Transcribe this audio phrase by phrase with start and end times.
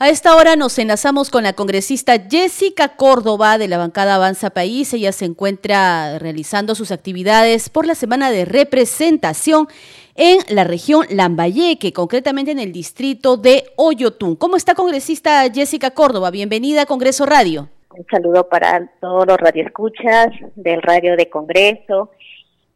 [0.00, 4.94] A esta hora nos enlazamos con la congresista Jessica Córdoba de la bancada Avanza País.
[4.94, 9.66] Ella se encuentra realizando sus actividades por la semana de representación
[10.14, 14.36] en la región Lambayeque, concretamente en el distrito de Oyotún.
[14.36, 16.30] ¿Cómo está congresista Jessica Córdoba?
[16.30, 17.68] Bienvenida a Congreso Radio.
[17.90, 22.12] Un saludo para todos los radioescuchas del Radio de Congreso.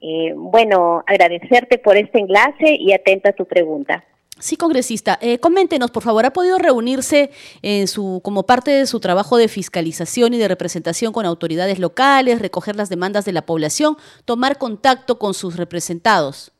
[0.00, 4.02] Eh, bueno, agradecerte por este enlace y atenta a tu pregunta.
[4.42, 7.30] Sí, congresista, eh, coméntenos, por favor, ¿ha podido reunirse
[7.62, 12.42] en su, como parte de su trabajo de fiscalización y de representación con autoridades locales,
[12.42, 13.94] recoger las demandas de la población,
[14.24, 16.50] tomar contacto con sus representados?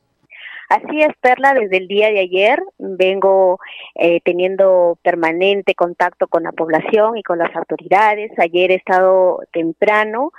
[0.69, 3.59] Así es, Perla, desde el día de ayer vengo
[3.95, 8.31] eh, teniendo permanente contacto con la población y con las autoridades.
[8.39, 10.31] Ayer he estado temprano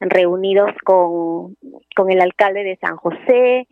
[0.00, 1.58] reunidos con,
[1.94, 3.68] con el alcalde de San José,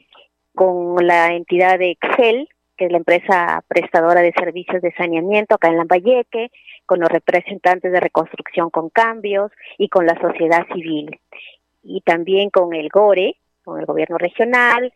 [0.54, 5.68] con la entidad de Excel, que es la empresa prestadora de servicios de saneamiento acá
[5.68, 6.50] en Lambayeque,
[6.86, 11.18] con los representantes de reconstrucción con cambios y con la sociedad civil.
[11.82, 14.92] Y también con el GORE, con el gobierno regional,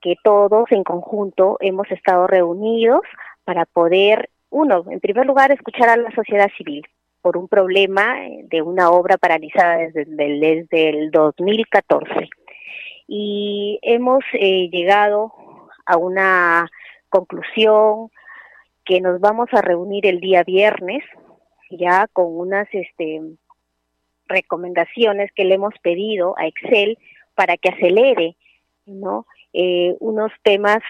[0.00, 3.02] que todos en conjunto hemos estado reunidos
[3.44, 6.86] para poder, uno, en primer lugar, escuchar a la sociedad civil
[7.22, 12.30] por un problema de una obra paralizada desde, desde el 2014.
[13.08, 15.32] Y hemos eh, llegado
[15.86, 16.68] a una
[17.16, 18.10] conclusión
[18.84, 21.02] que nos vamos a reunir el día viernes
[21.70, 23.22] ya con unas este,
[24.26, 26.98] recomendaciones que le hemos pedido a Excel
[27.34, 28.36] para que acelere
[28.84, 30.82] no eh, unos temas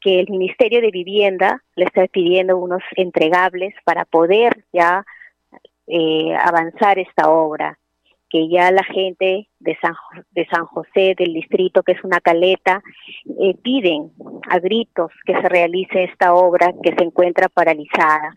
[0.00, 5.04] que el Ministerio de Vivienda le está pidiendo unos entregables para poder ya
[5.86, 7.78] eh, avanzar esta obra
[8.32, 9.92] que ya la gente de San,
[10.30, 12.82] de San José, del distrito, que es una caleta,
[13.38, 14.10] eh, piden
[14.48, 18.32] a gritos que se realice esta obra que se encuentra paralizada.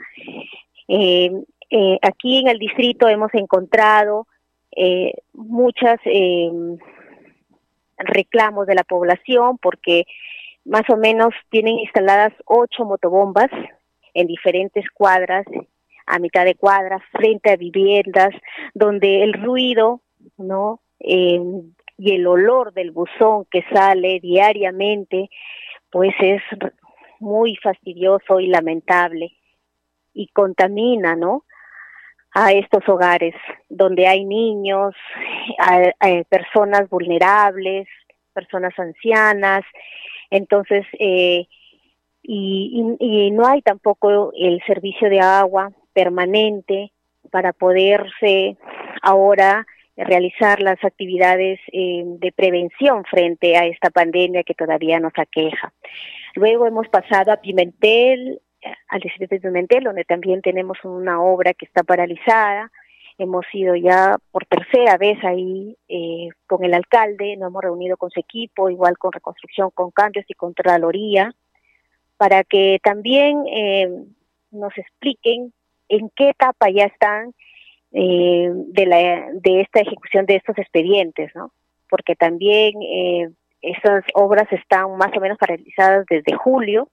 [0.89, 1.31] Eh,
[1.69, 4.27] eh, aquí en el distrito hemos encontrado
[5.31, 5.95] muchos
[7.97, 10.03] reclamos de la población porque
[10.65, 13.49] más o menos tienen instaladas ocho motobombas
[14.13, 15.45] en diferentes cuadras
[16.05, 18.29] a mitad de cuadras, frente a viviendas,
[18.73, 20.01] donde el ruido,
[20.37, 20.81] ¿no?
[20.99, 21.39] Eh,
[21.97, 25.29] y el olor del buzón que sale diariamente,
[25.89, 26.41] pues es
[27.19, 29.31] muy fastidioso y lamentable
[30.13, 31.45] y contamina, ¿no?
[32.33, 33.33] A estos hogares
[33.69, 34.93] donde hay niños,
[36.29, 37.87] personas vulnerables,
[38.33, 39.63] personas ancianas,
[40.29, 41.47] entonces eh,
[42.21, 46.91] y, y, no hay tampoco el servicio de agua permanente
[47.31, 48.57] para poderse
[49.01, 49.65] ahora
[49.97, 55.73] realizar las actividades eh, de prevención frente a esta pandemia que todavía nos aqueja.
[56.35, 58.41] Luego hemos pasado a Pimentel,
[58.89, 62.71] al distrito de Pimentel, donde también tenemos una obra que está paralizada.
[63.17, 68.09] Hemos ido ya por tercera vez ahí eh, con el alcalde, nos hemos reunido con
[68.09, 71.33] su equipo, igual con Reconstrucción, con Cambios y Contraloría,
[72.17, 73.89] para que también eh,
[74.51, 75.53] nos expliquen
[75.89, 77.33] en qué etapa ya están
[77.91, 81.51] eh, de, la, de esta ejecución de estos expedientes, ¿no?
[81.89, 83.29] Porque también eh,
[83.61, 86.89] esas obras están más o menos paralizadas desde julio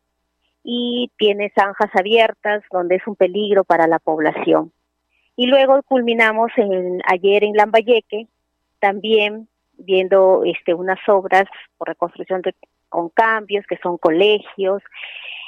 [0.62, 4.72] y tiene zanjas abiertas donde es un peligro para la población.
[5.34, 8.28] Y luego culminamos en, ayer en Lambayeque,
[8.78, 11.44] también viendo este, unas obras
[11.78, 12.42] por reconstrucción
[12.88, 14.82] con cambios, que son colegios,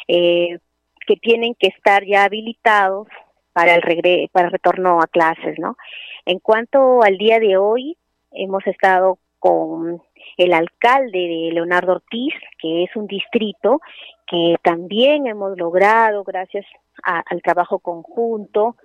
[0.09, 0.59] eh,
[1.07, 3.07] que tienen que estar ya habilitados
[3.55, 5.79] para el regre para el retorno a clases, ¿no?
[6.27, 7.97] En cuanto al día de hoy,
[8.33, 10.03] hemos estado con
[10.37, 13.81] el alcalde de Leonardo Ortiz, que es un distrito
[14.27, 16.67] que también hemos logrado gracias
[17.03, 18.77] al trabajo conjunto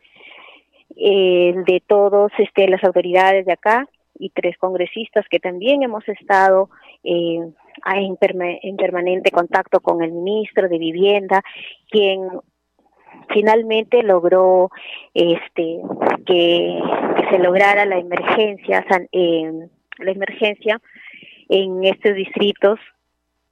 [0.96, 3.88] eh, de todos este, las autoridades de acá
[4.18, 6.70] y tres congresistas que también hemos estado
[7.04, 7.40] eh,
[7.96, 8.18] en,
[8.62, 11.42] en permanente contacto con el ministro de Vivienda,
[11.90, 12.28] quien
[13.34, 14.70] finalmente logró
[15.14, 15.82] este
[16.26, 16.80] que,
[17.30, 19.68] se lograra la emergencia eh,
[20.00, 20.82] la emergencia
[21.50, 22.80] en estos distritos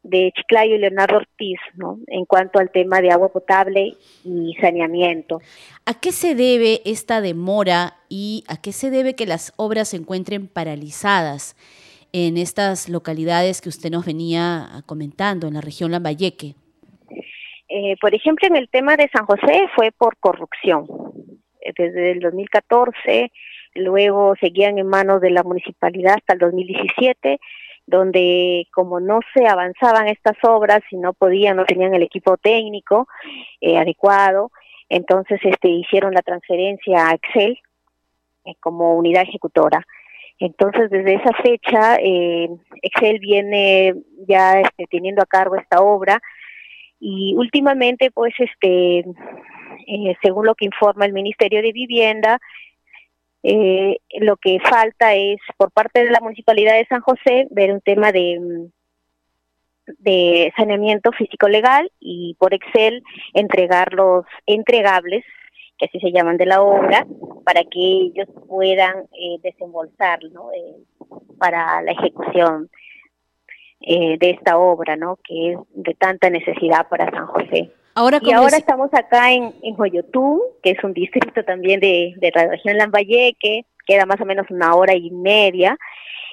[0.04, 2.00] de Chiclayo y Leonardo Ortiz, ¿no?
[2.08, 5.42] En cuanto al tema de agua potable y saneamiento.
[5.86, 9.98] ¿A qué se debe esta demora y a qué se debe que las obras se
[9.98, 11.58] encuentren paralizadas
[12.14, 16.56] en estas localidades que usted nos venía comentando, en la región Lambayeque?
[17.80, 20.88] Eh, por ejemplo, en el tema de San José fue por corrupción.
[21.62, 23.32] Eh, desde el 2014,
[23.76, 27.40] luego seguían en manos de la municipalidad hasta el 2017,
[27.86, 33.08] donde como no se avanzaban estas obras y no podían, no tenían el equipo técnico
[33.62, 34.50] eh, adecuado,
[34.90, 37.60] Entonces este, hicieron la transferencia a Excel
[38.46, 39.86] eh, como unidad ejecutora.
[40.40, 42.50] Entonces, desde esa fecha, eh,
[42.82, 43.94] Excel viene
[44.28, 46.20] ya este, teniendo a cargo esta obra
[47.00, 52.40] y últimamente, pues, este, eh, según lo que informa el Ministerio de Vivienda,
[53.44, 57.82] eh, lo que falta es, por parte de la Municipalidad de San José, ver un
[57.82, 58.70] tema de,
[60.00, 63.04] de saneamiento físico-legal y por Excel
[63.34, 65.24] entregar los entregables
[65.78, 67.06] que así se llaman de la obra,
[67.46, 70.52] para que ellos puedan eh, desembolsar ¿no?
[70.52, 70.76] eh,
[71.38, 72.70] para la ejecución
[73.82, 75.18] eh, de esta obra, ¿no?
[75.24, 77.72] que es de tanta necesidad para San José.
[77.96, 82.48] Ahora, y ahora estamos acá en, en que es un distrito también de, de la
[82.48, 85.76] región Lambayeque, queda más o menos una hora y media,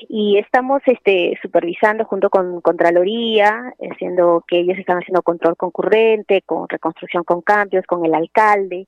[0.08, 6.69] y estamos este, supervisando junto con Contraloría, haciendo que ellos están haciendo control concurrente, con
[6.69, 8.87] reconstrucción con cambios, con el alcalde,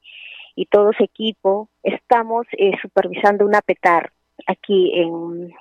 [0.54, 4.10] y todo su equipo estamos eh, supervisando una PETAR
[4.46, 5.54] aquí en,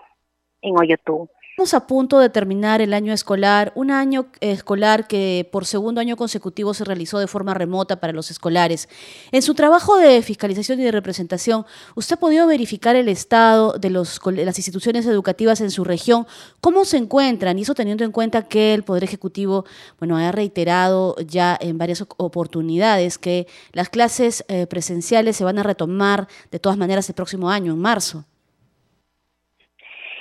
[0.62, 1.30] en Oyotú.
[1.56, 6.18] Estamos a punto de terminar el año escolar, un año escolar que por segundo año
[6.18, 8.90] consecutivo se realizó de forma remota para los escolares.
[9.31, 11.66] En su trabajo de fiscalización y de representación,
[11.96, 16.28] ¿usted ha podido verificar el estado de, los, las instituciones educativas en su región?
[16.60, 17.57] ¿Cómo se encuentran?
[17.57, 19.63] Y eso teniendo en cuenta que el Poder Ejecutivo
[19.98, 25.63] bueno, ha reiterado ya en varias oportunidades que las clases eh, presenciales se van a
[25.63, 28.25] retomar de todas maneras el próximo año, en marzo.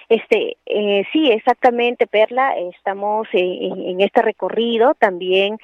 [0.09, 2.55] Este, eh, sí, exactamente, Perla.
[2.77, 5.59] Estamos en, este recorrido también.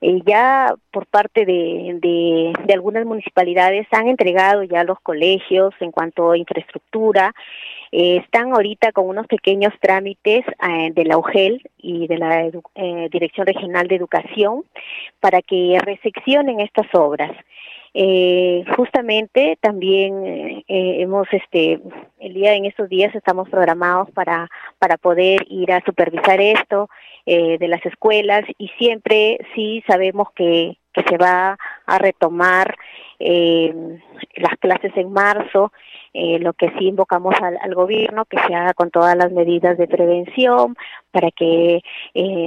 [0.00, 6.32] Eh, ya por parte de, de, algunas municipalidades han entregado ya los colegios en cuanto
[6.32, 7.34] a infraestructura.
[7.92, 10.44] Eh, están ahorita con unos pequeños trámites
[10.94, 12.50] de la UGEL y de la
[13.10, 14.64] Dirección Regional de Educación
[15.20, 17.32] para que recepcionen estas obras.
[17.94, 21.78] Eh, justamente también eh, hemos, este,
[22.20, 24.48] el día en estos días estamos programados para,
[24.78, 26.88] para poder ir a supervisar esto
[27.26, 32.76] eh, de las escuelas y siempre sí sabemos que, que se va a retomar
[33.18, 33.74] eh,
[34.36, 35.70] las clases en marzo,
[36.14, 39.76] eh, lo que sí invocamos al, al, gobierno que se haga con todas las medidas
[39.76, 40.76] de prevención
[41.10, 41.82] para que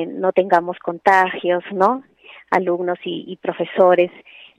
[0.07, 2.03] no tengamos contagios, ¿no?
[2.49, 4.11] Alumnos y, y profesores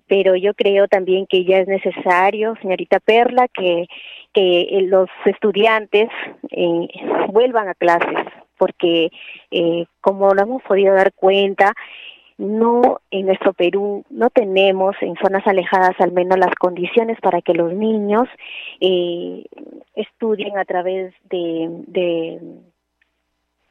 [0.08, 3.86] pero yo creo también que ya es necesario, señorita Perla, que,
[4.32, 6.08] que eh, los estudiantes
[6.50, 6.88] eh,
[7.28, 8.26] vuelvan a clases,
[8.56, 9.10] porque
[9.50, 11.72] eh, como nos hemos podido dar cuenta,
[12.38, 17.54] no en nuestro Perú no tenemos en zonas alejadas al menos las condiciones para que
[17.54, 18.28] los niños
[18.80, 19.44] eh,
[19.94, 22.40] estudien a través de, de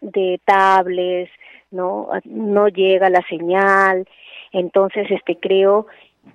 [0.01, 1.31] de tablets,
[1.71, 4.07] no no llega la señal,
[4.51, 5.87] entonces este creo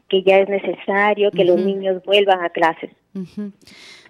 [0.09, 2.91] que ya es necesario que los niños vuelvan a clases.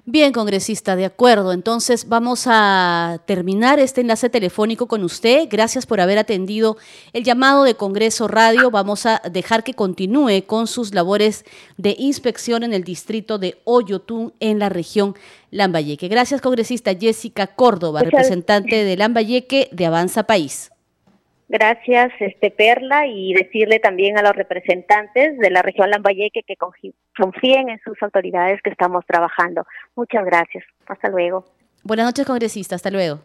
[0.07, 1.53] Bien, congresista, de acuerdo.
[1.53, 5.47] Entonces vamos a terminar este enlace telefónico con usted.
[5.49, 6.79] Gracias por haber atendido
[7.13, 8.71] el llamado de Congreso Radio.
[8.71, 11.45] Vamos a dejar que continúe con sus labores
[11.77, 15.15] de inspección en el distrito de Oyotún, en la región
[15.51, 16.09] Lambayeque.
[16.09, 20.73] Gracias, congresista Jessica Córdoba, representante de Lambayeque de Avanza País.
[21.53, 27.69] Gracias, este Perla, y decirle también a los representantes de la región Lambayeque que confíen
[27.69, 29.67] en sus autoridades que estamos trabajando.
[29.97, 30.63] Muchas gracias.
[30.87, 31.45] Hasta luego.
[31.83, 32.77] Buenas noches, congresista.
[32.77, 33.23] Hasta luego.